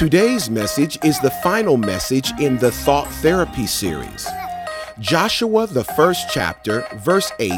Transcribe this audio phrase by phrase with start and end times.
[0.00, 4.26] Today's message is the final message in the Thought Therapy series.
[4.98, 7.52] Joshua, the first chapter, verse 8,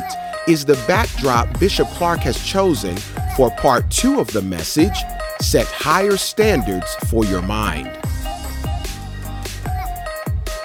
[0.48, 2.96] is the backdrop Bishop Clark has chosen
[3.36, 4.96] for part two of the message
[5.40, 7.86] Set Higher Standards for Your Mind.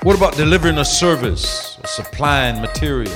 [0.01, 3.13] What about delivering a service, or supplying materials?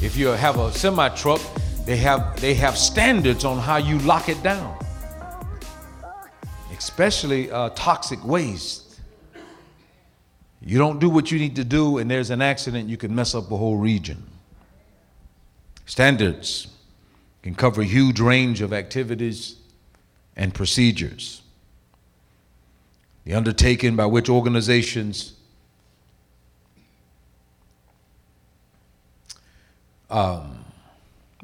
[0.00, 1.42] If you have a semi truck,
[1.84, 4.74] they have they have standards on how you lock it down
[6.78, 9.00] especially uh, toxic waste.
[10.60, 13.34] You don't do what you need to do, and there's an accident, you can mess
[13.34, 14.22] up a whole region.
[15.86, 16.68] Standards
[17.42, 19.56] can cover a huge range of activities
[20.36, 21.42] and procedures.
[23.24, 25.34] The undertaking by which organizations
[30.10, 30.64] um,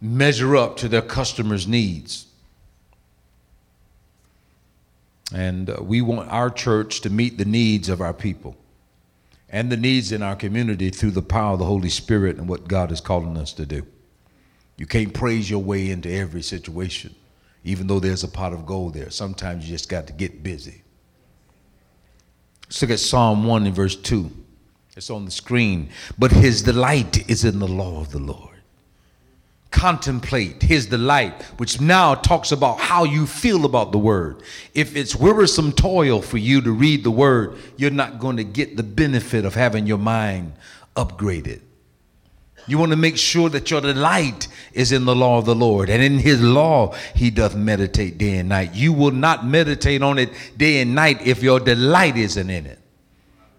[0.01, 2.27] measure up to their customers' needs
[5.33, 8.56] and uh, we want our church to meet the needs of our people
[9.48, 12.69] and the needs in our community through the power of the Holy Spirit and what
[12.69, 13.86] God is calling us to do.
[14.77, 17.14] You can't praise your way into every situation,
[17.64, 19.11] even though there's a pot of gold there.
[19.11, 20.83] Sometimes you just got to get busy.
[22.67, 24.30] Let's look at Psalm 1 and verse 2.
[24.97, 25.91] It's on the screen.
[26.18, 28.49] But his delight is in the law of the Lord
[29.70, 34.42] contemplate his delight, which now talks about how you feel about the word.
[34.75, 38.77] If it's wearisome toil for you to read the word, you're not going to get
[38.77, 40.55] the benefit of having your mind
[40.97, 41.61] upgraded.
[42.67, 45.89] You want to make sure that your delight is in the law of the Lord,
[45.89, 48.75] and in his law he doth meditate day and night.
[48.75, 52.80] You will not meditate on it day and night if your delight isn't in it.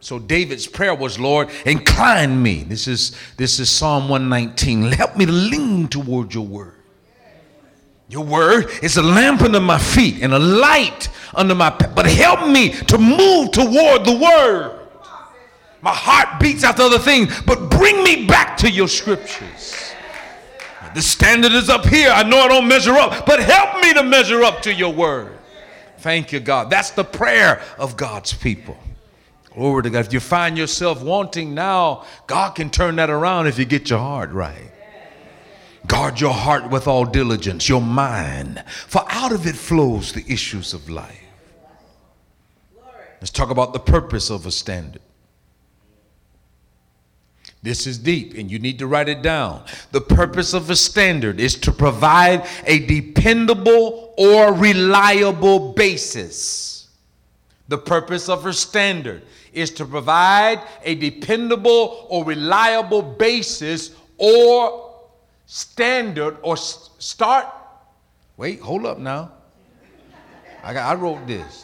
[0.02, 2.64] So David's prayer was, Lord, incline me.
[2.64, 4.92] This is this is Psalm 119.
[4.92, 6.74] Help me to lean toward your word.
[8.10, 11.70] Your word is a lamp under my feet and a light under my.
[11.70, 14.80] But help me to move toward the word.
[15.82, 19.94] My heart beats after other things, but bring me back to your scriptures.
[20.96, 22.10] The standard is up here.
[22.10, 25.38] I know I don't measure up, but help me to measure up to your word.
[26.00, 26.72] Thank you, God.
[26.72, 28.78] That's the prayer of God's people.
[29.54, 30.06] Glory to God.
[30.06, 34.00] If you find yourself wanting now, God can turn that around if you get your
[34.00, 34.72] heart right.
[35.88, 40.74] Guard your heart with all diligence, your mind, for out of it flows the issues
[40.74, 41.18] of life.
[43.20, 45.02] Let's talk about the purpose of a standard.
[47.64, 49.64] This is deep, and you need to write it down.
[49.92, 56.71] The purpose of a standard is to provide a dependable or reliable basis.
[57.72, 59.22] The purpose of a standard
[59.54, 64.94] is to provide a dependable or reliable basis or
[65.46, 67.48] standard or start.
[68.36, 69.32] Wait, hold up now.
[70.62, 71.64] I, got, I wrote this.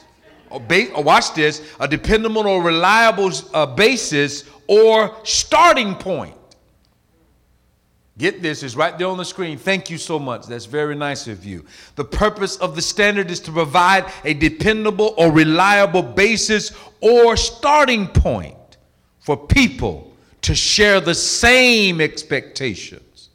[0.50, 6.38] Or ba- or watch this a dependable or reliable uh, basis or starting point.
[8.17, 9.59] Get this, it's right there on the screen.
[9.59, 10.47] Thank you so much.
[10.47, 11.66] That's very nice of you.
[11.95, 18.07] The purpose of the standard is to provide a dependable or reliable basis or starting
[18.07, 18.56] point
[19.19, 23.29] for people to share the same expectations.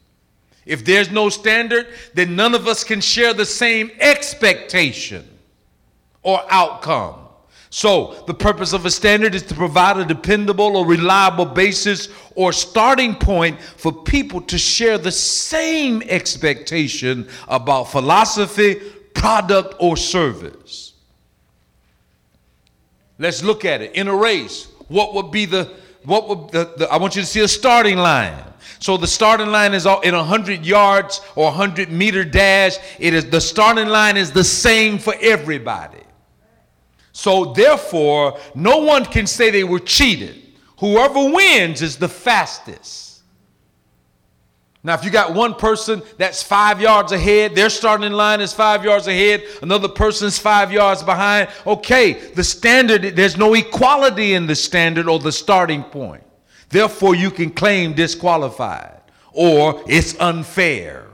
[0.65, 5.25] If there's no standard, then none of us can share the same expectation
[6.23, 7.22] or outcome.
[7.75, 12.53] So, the purpose of a standard is to provide a dependable or reliable basis or
[12.53, 18.75] starting point for people to share the same expectation about philosophy,
[19.15, 20.93] product, or service.
[23.17, 23.95] Let's look at it.
[23.95, 25.73] In a race, what would be the
[26.03, 28.37] what would the, the I want you to see a starting line.
[28.81, 32.77] So the starting line is all in a 100 yards or 100 meter dash.
[32.99, 36.03] It is the starting line is the same for everybody.
[37.13, 40.41] So therefore, no one can say they were cheated.
[40.79, 43.21] Whoever wins is the fastest.
[44.85, 48.83] Now, if you got one person that's five yards ahead, their starting line is five
[48.83, 54.55] yards ahead, another person's five yards behind, okay, the standard, there's no equality in the
[54.55, 56.23] standard or the starting point.
[56.67, 58.99] Therefore, you can claim disqualified
[59.31, 61.07] or it's unfair.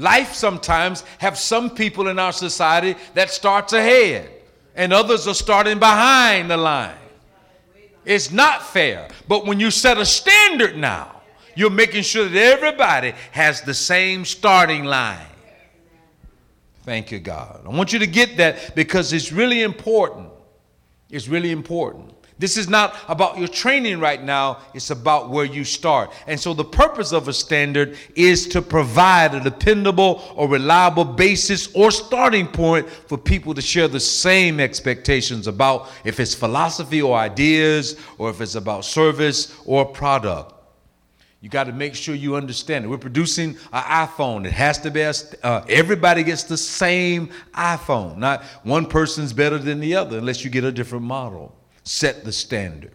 [0.00, 4.30] Life sometimes have some people in our society that starts ahead
[4.74, 6.96] and others are starting behind the line.
[8.06, 9.08] It's not fair.
[9.28, 11.20] But when you set a standard now,
[11.54, 15.26] you're making sure that everybody has the same starting line.
[16.84, 17.60] Thank you, God.
[17.66, 20.28] I want you to get that because it's really important.
[21.10, 22.14] It's really important.
[22.40, 26.10] This is not about your training right now, it's about where you start.
[26.26, 31.70] And so, the purpose of a standard is to provide a dependable or reliable basis
[31.74, 37.14] or starting point for people to share the same expectations about if it's philosophy or
[37.14, 40.54] ideas, or if it's about service or product.
[41.42, 42.88] You got to make sure you understand it.
[42.88, 44.46] We're producing an iPhone.
[44.46, 48.16] It has to be, uh, everybody gets the same iPhone.
[48.16, 52.32] Not one person's better than the other unless you get a different model set the
[52.32, 52.92] standard.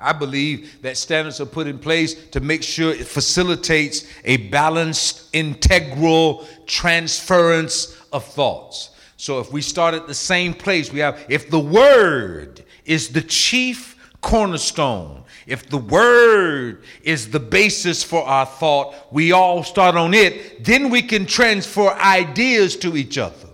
[0.00, 5.28] I believe that standards are put in place to make sure it facilitates a balanced,
[5.34, 8.90] integral transference of thoughts.
[9.18, 13.20] So if we start at the same place, we have if the word is the
[13.20, 20.14] chief cornerstone, if the word is the basis for our thought, we all start on
[20.14, 23.48] it, then we can transfer ideas to each other.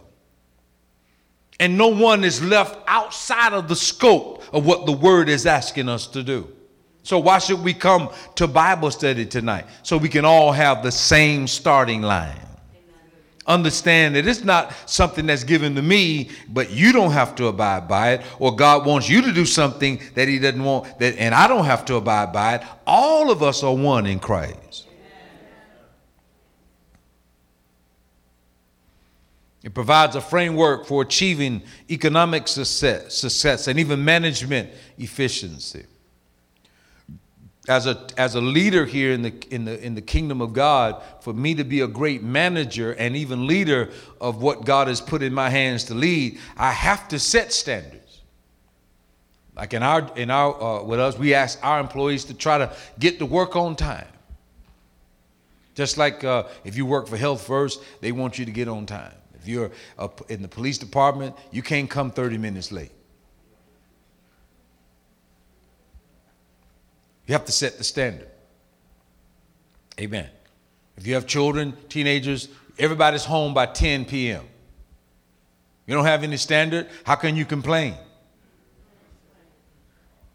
[1.58, 5.88] And no one is left outside of the scope of what the word is asking
[5.88, 6.52] us to do.
[7.02, 9.66] So, why should we come to Bible study tonight?
[9.84, 12.45] So we can all have the same starting line
[13.46, 17.88] understand that it's not something that's given to me, but you don't have to abide
[17.88, 21.34] by it, or God wants you to do something that He doesn't want, that, and
[21.34, 22.62] I don't have to abide by it.
[22.86, 24.86] All of us are one in Christ.
[29.62, 31.60] It provides a framework for achieving
[31.90, 35.86] economic success, success and even management efficiency
[37.68, 41.02] as a as a leader here in the in the in the kingdom of God,
[41.20, 43.90] for me to be a great manager and even leader
[44.20, 48.20] of what God has put in my hands to lead, I have to set standards.
[49.56, 52.74] Like in our in our uh, with us, we ask our employees to try to
[52.98, 54.08] get to work on time.
[55.74, 58.86] Just like uh, if you work for Health First, they want you to get on
[58.86, 59.14] time.
[59.34, 59.70] If you're
[60.28, 62.90] in the police department, you can't come 30 minutes late.
[67.26, 68.28] You have to set the standard.
[70.00, 70.28] Amen.
[70.96, 74.44] If you have children, teenagers, everybody's home by 10 p.m.
[75.86, 77.94] You don't have any standard, how can you complain?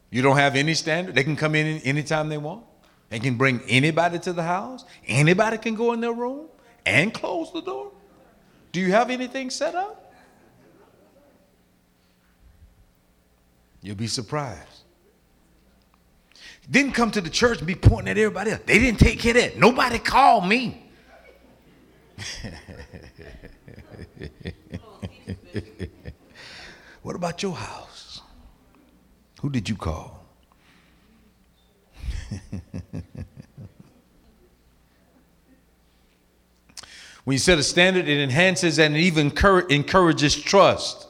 [0.10, 1.16] You don't have any standard.
[1.16, 2.66] They can come in anytime they want.
[3.10, 4.86] They can bring anybody to the house.
[5.08, 6.48] Anybody can go in their room
[6.86, 7.92] and close the door.
[8.72, 10.14] Do you have anything set up?
[13.82, 14.81] You'll be surprised.
[16.72, 18.62] Didn't come to the church and be pointing at everybody else.
[18.66, 19.58] They didn't take care of that.
[19.58, 20.82] Nobody called me.
[27.02, 28.22] what about your house?
[29.42, 30.26] Who did you call?
[37.26, 39.34] when you set a standard, it enhances and even
[39.70, 41.06] encourages trust.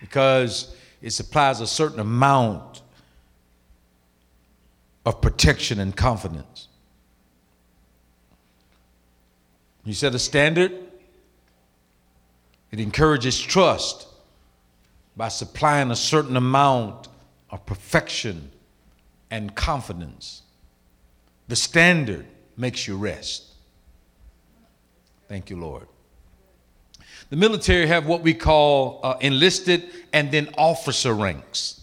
[0.00, 2.82] Because it supplies a certain amount
[5.04, 6.68] of protection and confidence.
[9.84, 10.72] You set a standard,
[12.70, 14.06] it encourages trust
[15.16, 17.08] by supplying a certain amount
[17.50, 18.52] of perfection
[19.30, 20.42] and confidence.
[21.48, 23.48] The standard makes you rest.
[25.28, 25.88] Thank you, Lord.
[27.32, 31.80] The military have what we call uh, enlisted and then officer ranks.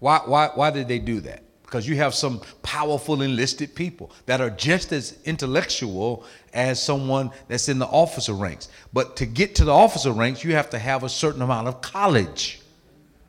[0.00, 1.44] Why, why, why did they do that?
[1.62, 7.68] Because you have some powerful enlisted people that are just as intellectual as someone that's
[7.68, 8.68] in the officer ranks.
[8.92, 11.80] But to get to the officer ranks, you have to have a certain amount of
[11.80, 12.60] college.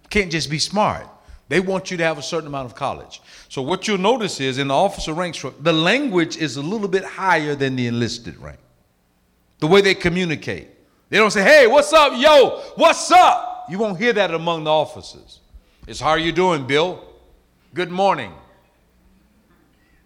[0.10, 1.08] can't just be smart.
[1.48, 3.22] They want you to have a certain amount of college.
[3.50, 7.04] So what you'll notice is in the officer ranks, the language is a little bit
[7.04, 8.58] higher than the enlisted rank.
[9.60, 10.70] The way they communicate.
[11.10, 13.66] They don't say, hey, what's up, yo, what's up?
[13.70, 15.40] You won't hear that among the officers.
[15.88, 17.04] It's how are you doing, Bill?
[17.74, 18.32] Good morning.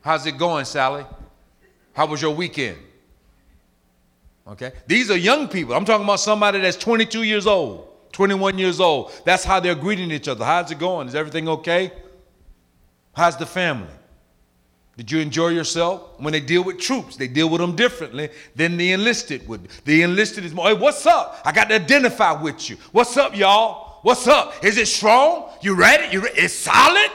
[0.02, 1.06] How's it going, Sally?
[1.94, 2.78] How was your weekend?
[4.48, 4.72] Okay?
[4.88, 5.74] These are young people.
[5.74, 9.12] I'm talking about somebody that's 22 years old, 21 years old.
[9.26, 10.44] That's how they're greeting each other.
[10.44, 11.08] How's it going?
[11.08, 11.92] Is everything okay?
[13.14, 13.88] How's the family?
[14.96, 16.20] Did you enjoy yourself?
[16.20, 19.68] When they deal with troops, they deal with them differently than the enlisted would.
[19.86, 21.42] The enlisted is more, hey, what's up?
[21.46, 22.78] I got to identify with you.
[22.92, 24.00] What's up, y'all?
[24.04, 24.64] What's up?
[24.64, 25.50] Is it strong?
[25.62, 26.14] You ready?
[26.14, 26.40] You ready?
[26.40, 27.10] It's solid?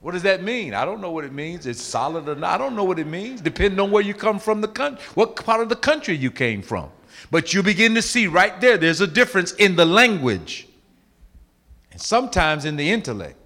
[0.00, 0.72] What does that mean?
[0.72, 1.66] I don't know what it means.
[1.66, 2.54] It's solid or not.
[2.54, 5.36] I don't know what it means, depending on where you come from, the country, what
[5.36, 6.90] part of the country you came from.
[7.30, 10.68] But you begin to see right there, there's a difference in the language
[11.90, 13.36] and sometimes in the intellect.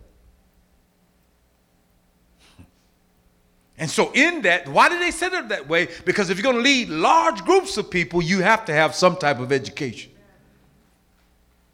[3.80, 5.88] And so, in that, why did they set it that way?
[6.04, 9.16] Because if you're going to lead large groups of people, you have to have some
[9.16, 10.12] type of education.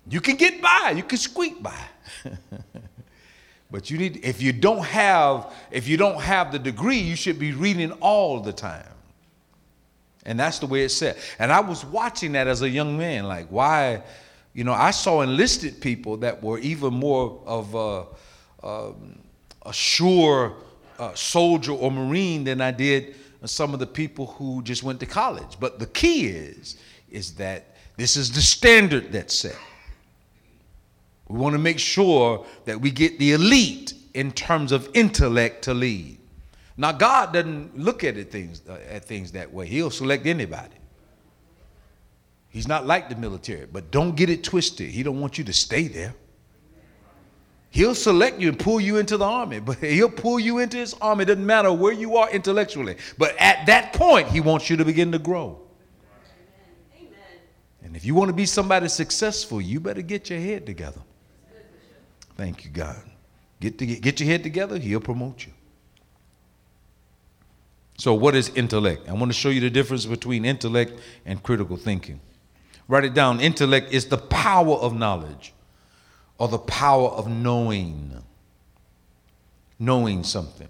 [0.09, 1.77] You can get by, you can squeak by.
[3.73, 7.41] but you need if you don't have if you don't have the degree, you should
[7.41, 8.87] be reading all the time.
[10.25, 11.17] And that's the way it's said.
[11.41, 14.05] And I was watching that as a young man, like why,
[14.55, 18.07] you know, I saw enlisted people that were even more of a,
[18.65, 19.19] um,
[19.65, 20.55] a sure
[20.99, 25.07] uh, soldier or marine than I did some of the people who just went to
[25.07, 25.59] college.
[25.61, 26.77] But the key is,
[27.11, 29.57] is that this is the standard that's set.
[31.29, 35.75] We want to make sure that we get the elite in terms of intellect to
[35.75, 36.19] lead.
[36.77, 39.67] Now, God doesn't look at it things uh, at things that way.
[39.67, 40.75] He'll select anybody.
[42.49, 44.91] He's not like the military, but don't get it twisted.
[44.91, 46.15] He don't want you to stay there.
[47.77, 50.95] He'll select you and pull you into the army, but he'll pull you into his
[50.95, 51.25] army.
[51.25, 52.97] It doesn't matter where you are intellectually.
[53.19, 55.61] But at that point, he wants you to begin to grow.
[56.97, 57.11] Amen.
[57.83, 61.03] And if you want to be somebody successful, you better get your head together.
[62.39, 62.97] Thank you, God.
[63.61, 65.53] Get, to, get your head together, he'll promote you.
[67.99, 69.07] So, what is intellect?
[69.07, 72.21] I want to show you the difference between intellect and critical thinking.
[72.89, 73.39] Write it down.
[73.39, 75.53] Intellect is the power of knowledge
[76.39, 78.13] or the power of knowing.
[79.79, 80.69] Knowing something.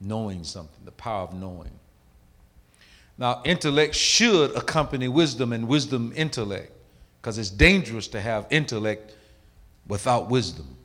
[0.00, 0.84] Knowing something.
[0.84, 1.70] The power of knowing.
[3.16, 6.72] Now, intellect should accompany wisdom and wisdom intellect
[7.20, 9.14] because it's dangerous to have intellect
[9.86, 10.76] without wisdom.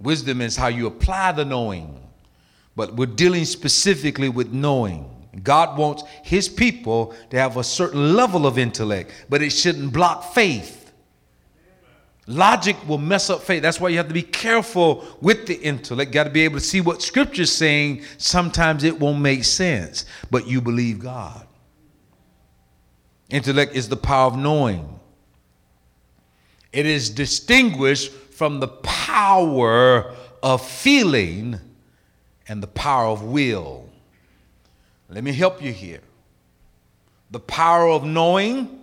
[0.00, 2.00] Wisdom is how you apply the knowing,
[2.74, 5.10] but we're dealing specifically with knowing.
[5.42, 10.34] God wants his people to have a certain level of intellect, but it shouldn't block
[10.34, 10.75] faith.
[12.28, 13.62] Logic will mess up faith.
[13.62, 16.10] That's why you have to be careful with the intellect.
[16.10, 18.02] Got to be able to see what scripture's saying.
[18.18, 21.46] Sometimes it won't make sense, but you believe God.
[23.30, 24.98] Intellect is the power of knowing.
[26.72, 31.60] It is distinguished from the power of feeling
[32.48, 33.88] and the power of will.
[35.08, 36.00] Let me help you here.
[37.30, 38.80] The power of knowing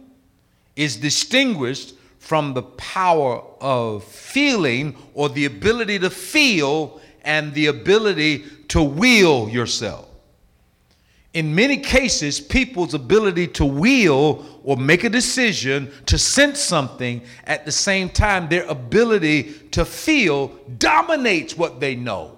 [0.75, 8.43] is distinguished from the power of feeling or the ability to feel and the ability
[8.69, 10.07] to will yourself
[11.33, 17.65] in many cases, people's ability to will or make a decision to sense something at
[17.65, 22.37] the same time, their ability to feel dominates what they know.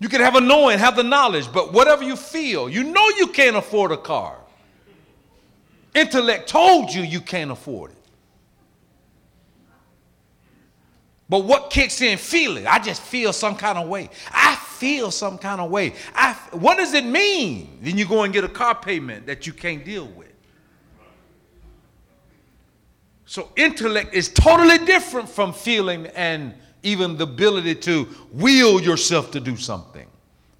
[0.00, 3.28] You can have a knowing, have the knowledge, but whatever you feel, you know you
[3.28, 4.36] can't afford a car.
[5.96, 7.96] Intellect told you you can't afford it.
[11.28, 12.18] But what kicks in?
[12.18, 12.66] Feeling.
[12.66, 14.10] I just feel some kind of way.
[14.30, 15.94] I feel some kind of way.
[16.52, 17.78] What does it mean?
[17.80, 20.28] Then you go and get a car payment that you can't deal with.
[23.24, 29.40] So intellect is totally different from feeling and even the ability to will yourself to
[29.40, 30.06] do something.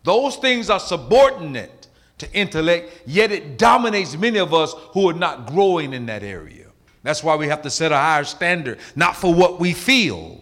[0.02, 1.75] Those things are subordinate
[2.18, 6.66] to intellect, yet it dominates many of us who are not growing in that area.
[7.02, 10.40] That's why we have to set a higher standard, not for what we feel,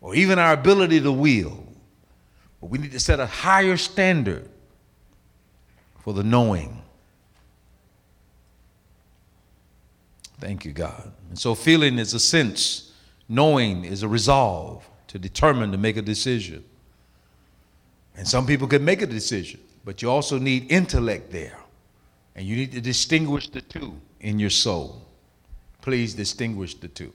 [0.00, 1.66] or even our ability to will.
[2.60, 4.48] But we need to set a higher standard
[6.00, 6.82] for the knowing.
[10.40, 11.12] Thank you, God.
[11.28, 12.92] And so, feeling is a sense,
[13.28, 16.64] knowing is a resolve to determine to make a decision.
[18.16, 21.56] And some people can make a decision, but you also need intellect there.
[22.34, 25.00] And you need to distinguish the two in your soul.
[25.80, 27.12] Please distinguish the two.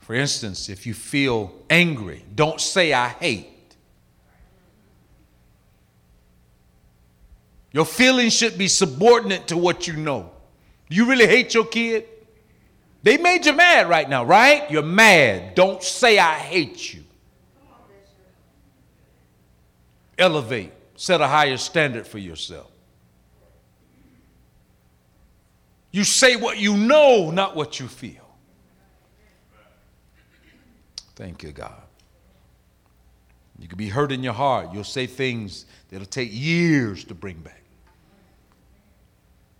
[0.00, 3.76] For instance, if you feel angry, don't say, I hate.
[7.70, 10.30] Your feelings should be subordinate to what you know.
[10.88, 12.06] Do you really hate your kid?
[13.02, 14.70] They made you mad right now, right?
[14.70, 15.54] You're mad.
[15.54, 17.02] Don't say, I hate you.
[20.22, 22.70] Elevate, set a higher standard for yourself.
[25.90, 28.28] You say what you know, not what you feel.
[31.16, 31.82] Thank you, God.
[33.58, 34.68] You can be hurt in your heart.
[34.72, 37.62] You'll say things that'll take years to bring back.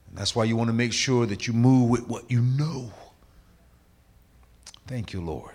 [0.09, 2.92] And that's why you want to make sure that you move with what you know.
[4.87, 5.54] Thank you, Lord.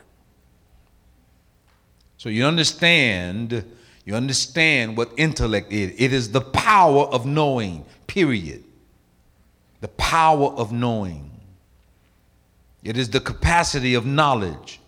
[2.18, 3.64] So you understand,
[4.08, 5.94] you understand what intellect is.
[5.98, 8.64] It is the power of knowing, period.
[9.82, 11.30] The power of knowing.
[12.86, 14.80] It is the capacity of knowledge.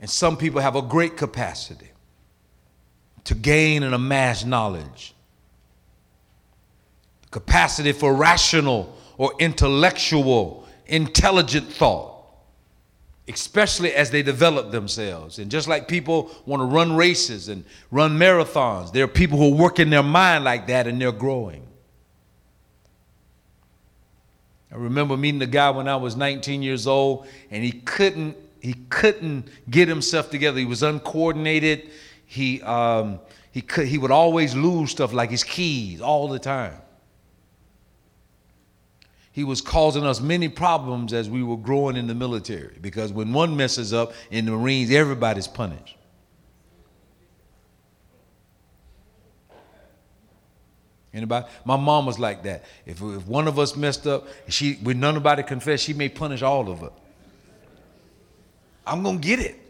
[0.00, 1.90] And some people have a great capacity
[3.24, 5.14] to gain and amass knowledge.
[7.30, 12.15] Capacity for rational or intellectual, intelligent thought
[13.28, 15.38] especially as they develop themselves.
[15.38, 19.54] And just like people want to run races and run marathons, there are people who
[19.54, 21.66] work in their mind like that and they're growing.
[24.70, 28.74] I remember meeting a guy when I was 19 years old and he couldn't he
[28.90, 30.58] couldn't get himself together.
[30.58, 31.90] He was uncoordinated.
[32.26, 33.20] He um,
[33.52, 36.76] he could he would always lose stuff like his keys all the time
[39.36, 43.34] he was causing us many problems as we were growing in the military because when
[43.34, 45.94] one messes up in the Marines, everybody's punished.
[51.12, 51.46] Anybody?
[51.66, 52.64] My mom was like that.
[52.86, 56.70] If, if one of us messed up, she when nobody confessed, she may punish all
[56.70, 56.92] of us.
[58.86, 59.60] I'm gonna get it.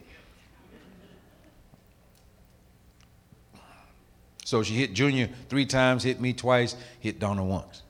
[4.44, 7.82] So she hit Junior three times, hit me twice, hit Donna once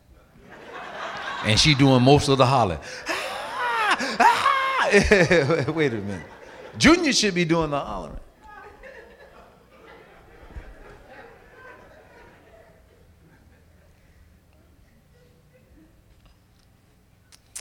[1.44, 2.80] and she doing most of the hollering.
[5.74, 6.26] Wait a minute.
[6.78, 8.18] Junior should be doing the hollering.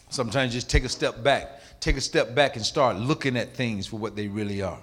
[0.10, 1.60] Sometimes just take a step back.
[1.82, 4.80] Take a step back and start looking at things for what they really are.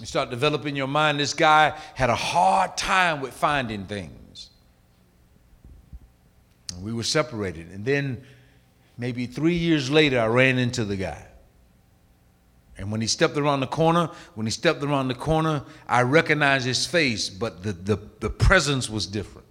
[0.00, 1.18] You start developing your mind.
[1.18, 4.50] This guy had a hard time with finding things.
[6.74, 7.70] And we were separated.
[7.70, 8.22] And then
[8.96, 11.24] maybe three years later, I ran into the guy.
[12.76, 16.64] And when he stepped around the corner, when he stepped around the corner, I recognized
[16.64, 19.48] his face, but the, the, the presence was different.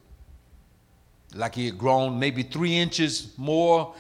[1.36, 3.94] Like he had grown maybe three inches more,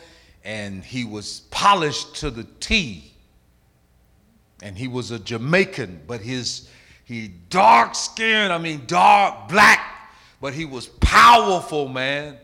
[0.45, 3.11] and he was polished to the T
[4.61, 6.69] and he was a Jamaican, but his
[7.03, 9.79] he dark skinned, I mean dark black,
[10.41, 12.37] but he was powerful, man.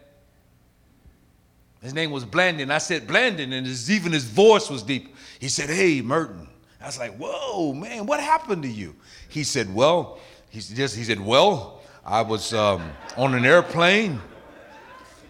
[1.82, 2.72] His name was Blandon.
[2.72, 5.16] I said Blandon, and his, even his voice was deep.
[5.40, 6.48] He said, "Hey, Merton."
[6.80, 8.96] I was like, "Whoa, man, what happened to you?"
[9.28, 14.22] He said, "Well," he just he said, "Well, I was um, on an airplane,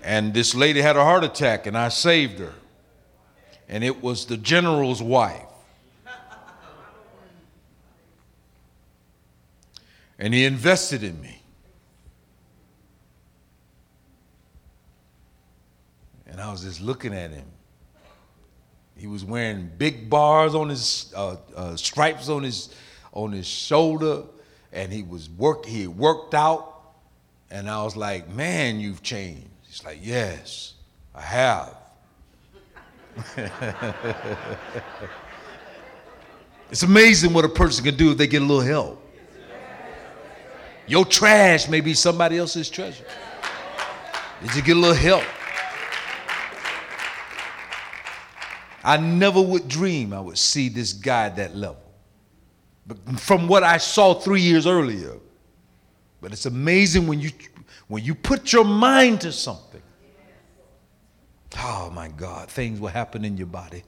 [0.03, 2.53] and this lady had a heart attack, and I saved her,
[3.67, 5.52] and it was the general's wife."
[10.23, 11.41] And he invested in me.
[16.25, 17.43] And I was just looking at him.
[18.95, 22.73] He was wearing big bars on his uh, uh, stripes on his
[23.11, 24.23] on his shoulder,
[24.71, 25.65] and he was work.
[25.65, 26.73] He worked out,
[27.51, 30.75] and I was like, "Man, you've changed." He's like, "Yes,
[31.13, 31.75] I have."
[36.71, 39.02] it's amazing what a person can do if they get a little help.
[40.87, 43.05] Your trash may be somebody else's treasure.
[44.41, 45.23] Did you get a little help?
[48.83, 51.81] I never would dream I would see this guy at that level.
[52.85, 55.17] But from what I saw three years earlier.
[56.19, 57.31] But it's amazing when you
[57.87, 59.81] when you put your mind to something.
[61.59, 63.83] Oh my God, things will happen in your body.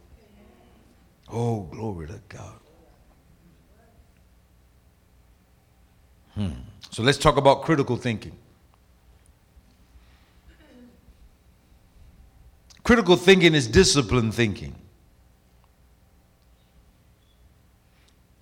[1.32, 2.60] Oh, glory to God.
[6.36, 6.50] Hmm.
[6.96, 8.32] So let's talk about critical thinking.
[12.84, 14.74] Critical thinking is disciplined thinking.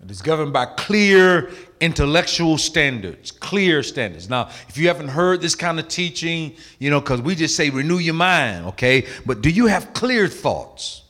[0.04, 1.50] It is governed by clear
[1.82, 4.30] intellectual standards, clear standards.
[4.30, 7.72] Now, if you haven't heard this kind of teaching, you know, because we just say
[7.72, 9.08] renew your mind, okay?
[9.26, 11.02] But do you have clear thoughts?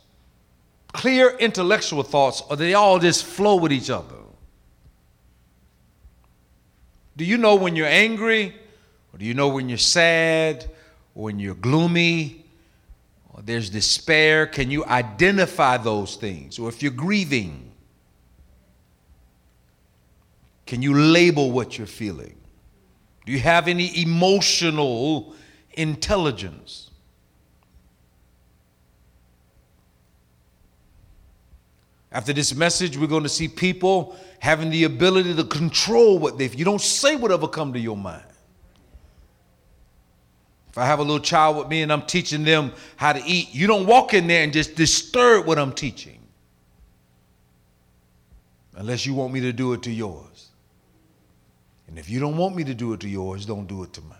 [0.94, 4.23] Clear intellectual thoughts, or they all just flow with each other?
[7.16, 8.56] Do you know when you're angry?
[9.14, 10.66] Or do you know when you're sad?
[11.16, 12.46] Or when you're gloomy?
[13.34, 14.48] Or there's despair?
[14.48, 16.60] Can you identify those things?
[16.60, 17.72] Or if you're grieving,
[20.66, 22.36] can you label what you're feeling?
[23.26, 25.34] Do you have any emotional
[25.76, 26.90] intelligence.
[32.14, 36.48] After this message, we're going to see people having the ability to control what they.
[36.48, 38.24] You don't say whatever come to your mind.
[40.70, 43.54] If I have a little child with me and I'm teaching them how to eat,
[43.54, 46.20] you don't walk in there and just disturb what I'm teaching.
[48.76, 50.50] Unless you want me to do it to yours.
[51.88, 54.02] And if you don't want me to do it to yours, don't do it to
[54.02, 54.18] mine.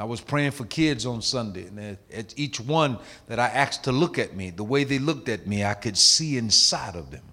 [0.00, 3.92] I was praying for kids on Sunday, and at each one that I asked to
[3.92, 7.24] look at me, the way they looked at me, I could see inside of them.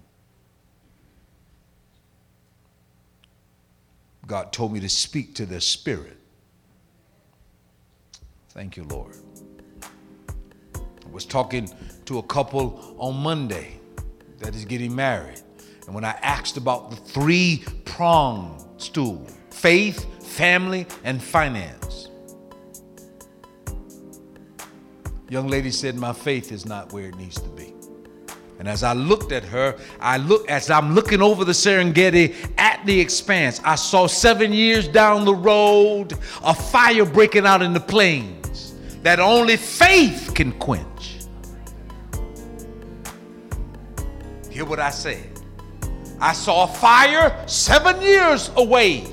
[4.26, 6.18] God told me to speak to their spirit.
[8.50, 9.16] Thank you, Lord.
[9.94, 11.70] I was talking
[12.04, 13.80] to a couple on Monday
[14.40, 15.40] that is getting married.
[15.86, 21.77] And when I asked about the three prong stool faith, family, and finance,
[25.30, 27.74] Young lady said, My faith is not where it needs to be.
[28.58, 32.84] And as I looked at her, I look as I'm looking over the Serengeti at
[32.86, 37.80] the expanse, I saw seven years down the road a fire breaking out in the
[37.80, 41.18] plains that only faith can quench.
[44.50, 45.40] Hear what I said.
[46.20, 49.06] I saw a fire seven years away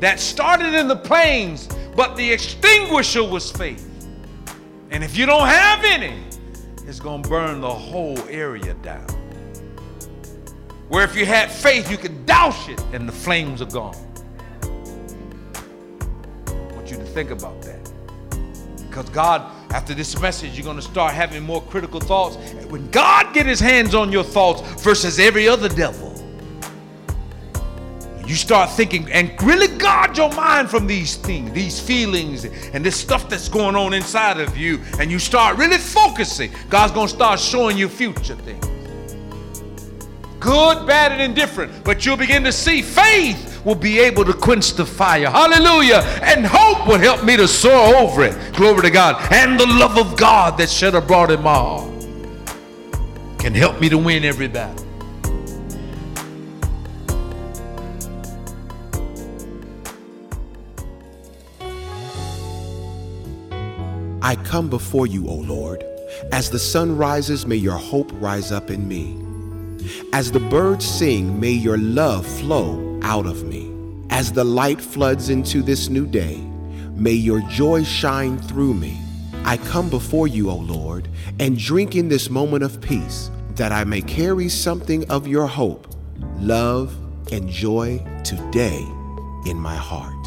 [0.00, 3.88] that started in the plains, but the extinguisher was faith.
[4.92, 6.22] And if you don't have any,
[6.86, 9.08] it's going to burn the whole area down.
[10.88, 13.96] Where if you had faith, you could douse it and the flames are gone.
[16.46, 17.90] I want you to think about that.
[18.86, 22.36] Because God, after this message, you're going to start having more critical thoughts.
[22.68, 26.11] When God get his hands on your thoughts versus every other devil,
[28.26, 32.96] you start thinking and really guard your mind from these things, these feelings, and this
[32.96, 37.40] stuff that's going on inside of you, and you start really focusing, God's to start
[37.40, 38.64] showing you future things.
[40.42, 41.84] Good, bad, and indifferent.
[41.84, 45.30] But you'll begin to see faith will be able to quench the fire.
[45.30, 46.00] Hallelujah.
[46.20, 48.54] And hope will help me to soar over it.
[48.54, 49.32] Glory to God.
[49.32, 51.92] And the love of God that shed abroad in my heart
[53.38, 54.84] can help me to win every battle.
[64.22, 65.84] I come before you, O Lord.
[66.30, 69.18] As the sun rises, may your hope rise up in me.
[70.12, 73.68] As the birds sing, may your love flow out of me.
[74.10, 76.36] As the light floods into this new day,
[76.94, 78.96] may your joy shine through me.
[79.44, 81.08] I come before you, O Lord,
[81.40, 85.92] and drink in this moment of peace, that I may carry something of your hope,
[86.38, 86.96] love,
[87.32, 88.86] and joy today
[89.46, 90.21] in my heart.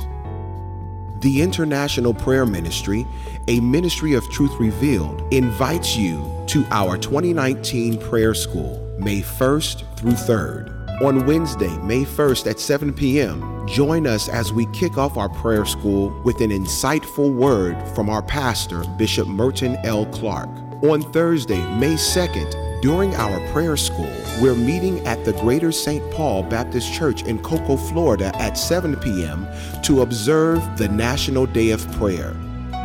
[1.25, 3.03] The International Prayer Ministry,
[3.47, 10.11] a ministry of truth revealed, invites you to our 2019 prayer school, May 1st through
[10.11, 11.01] 3rd.
[11.01, 15.65] On Wednesday, May 1st at 7 p.m., join us as we kick off our prayer
[15.65, 20.05] school with an insightful word from our pastor, Bishop Merton L.
[20.05, 20.49] Clark.
[20.83, 24.11] On Thursday, May 2nd, during our prayer school,
[24.41, 26.03] we're meeting at the Greater St.
[26.11, 29.47] Paul Baptist Church in Cocoa, Florida at 7 p.m.
[29.83, 32.35] to observe the National Day of Prayer.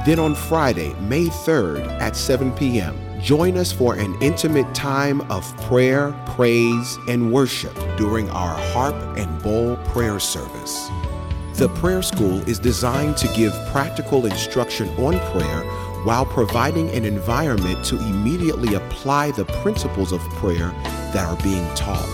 [0.06, 5.44] Then on Friday, May 3rd at 7 p.m., join us for an intimate time of
[5.62, 10.88] prayer, praise, and worship during our harp and bowl prayer service.
[11.54, 15.62] The prayer school is designed to give practical instruction on prayer
[16.04, 20.70] while providing an environment to immediately apply the principles of prayer
[21.12, 22.06] that are being taught.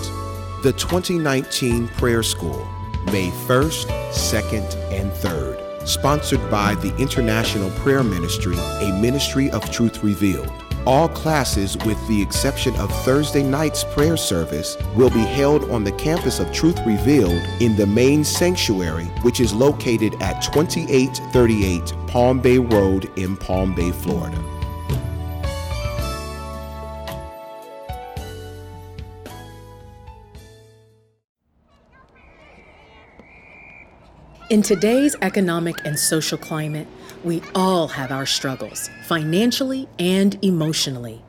[0.62, 2.66] The 2019 Prayer School,
[3.07, 10.03] May 1st, 2nd, and 3rd, sponsored by the International Prayer Ministry, a ministry of truth
[10.03, 10.65] revealed.
[10.87, 15.90] All classes, with the exception of Thursday night's prayer service, will be held on the
[15.90, 22.59] campus of Truth Revealed in the main sanctuary, which is located at 2838 Palm Bay
[22.59, 24.40] Road in Palm Bay, Florida.
[34.49, 36.87] In today's economic and social climate,
[37.24, 41.22] we all have our struggles, financially and emotionally.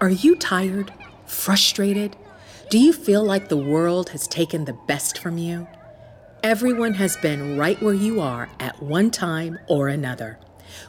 [0.00, 0.92] Are you tired?
[1.26, 2.16] Frustrated?
[2.70, 5.66] Do you feel like the world has taken the best from you?
[6.42, 10.38] Everyone has been right where you are at one time or another.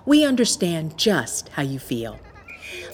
[0.05, 2.19] We understand just how you feel.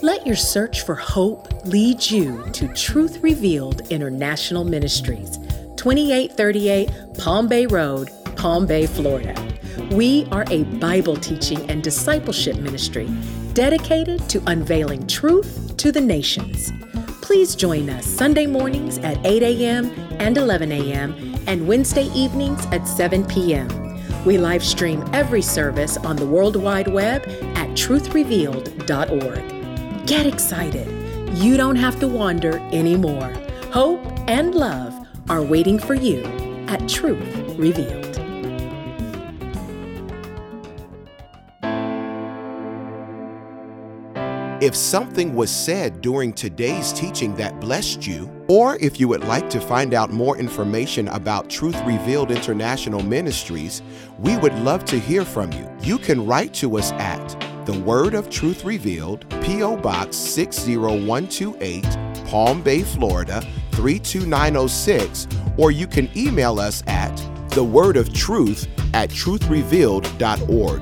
[0.02, 5.38] Let your search for hope lead you to Truth Revealed International Ministries,
[5.76, 9.55] 2838 Palm Bay Road, Palm Bay, Florida
[9.92, 13.08] We are a Bible teaching and discipleship ministry
[13.54, 16.72] dedicated to unveiling truth to the nations.
[17.22, 19.92] Please join us Sunday mornings at 8 a.m.
[20.20, 21.14] and 11 a.m.
[21.48, 23.68] and Wednesday evenings at 7 p.m.
[24.26, 27.24] We live stream every service on the World Wide Web
[27.56, 30.08] at truthrevealed.org.
[30.08, 30.88] Get excited.
[31.38, 33.34] You don't have to wander anymore.
[33.72, 34.94] Hope and love
[35.30, 36.24] are waiting for you
[36.68, 38.05] at Truth Revealed.
[44.66, 49.48] If something was said during today's teaching that blessed you, or if you would like
[49.52, 53.84] to find out more information about Truth Revealed International Ministries,
[54.18, 55.70] we would love to hear from you.
[55.82, 57.24] You can write to us at
[57.68, 59.78] The Word of Truth Revealed, P.O.
[59.78, 61.84] Box 60128,
[62.26, 65.28] Palm Bay, Florida 32906,
[65.60, 67.16] or you can email us at
[67.52, 70.82] The Word of Truth at truthrevealed.org.